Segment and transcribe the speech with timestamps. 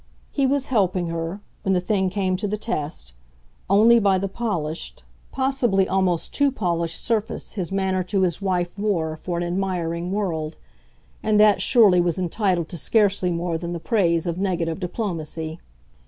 [0.31, 3.13] He was helping her, when the thing came to the test,
[3.69, 9.15] only by the polished, possibly almost too polished surface his manner to his wife wore
[9.15, 10.57] for an admiring world;
[11.21, 15.59] and that, surely, was entitled to scarcely more than the praise of negative diplomacy.